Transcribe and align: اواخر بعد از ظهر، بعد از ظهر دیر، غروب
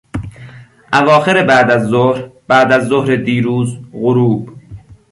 اواخر 0.93 1.43
بعد 1.43 1.71
از 1.71 1.87
ظهر، 1.87 2.29
بعد 2.47 2.71
از 2.71 2.87
ظهر 2.87 3.15
دیر، 3.15 3.47
غروب 3.93 4.49